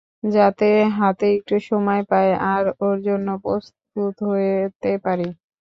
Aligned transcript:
যাতে 0.33 0.67
হাতে 0.97 1.25
একটু 1.37 1.55
সময় 1.69 2.01
পাই 2.09 2.27
আর 2.51 2.63
ওর 2.81 2.97
জন্য 3.07 3.27
প্রস্তুত 3.43 4.15
হতে 4.27 4.91
পারি। 5.05 5.27